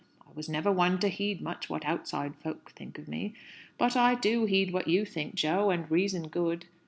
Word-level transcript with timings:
I 0.27 0.31
was 0.33 0.49
never 0.49 0.71
one 0.71 0.97
to 1.01 1.09
heed 1.09 1.41
much 1.43 1.69
what 1.69 1.85
outside 1.85 2.35
folks 2.37 2.73
think 2.73 2.97
of 2.97 3.07
me; 3.07 3.35
but 3.77 3.95
I 3.95 4.15
do 4.15 4.45
heed 4.45 4.73
what 4.73 4.87
you 4.87 5.05
think, 5.05 5.35
Jo, 5.35 5.69
and 5.69 5.91
reason 5.91 6.27
good. 6.27 6.65